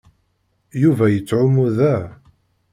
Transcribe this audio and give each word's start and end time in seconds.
Yuba 0.81 1.05
yettɛummu 1.09 1.67
da. 1.77 1.95